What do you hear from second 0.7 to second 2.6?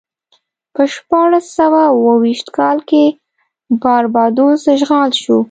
په شپاړس سوه اوه ویشت